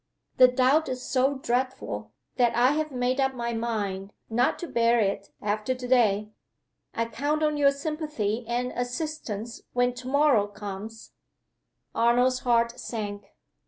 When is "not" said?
4.31-4.57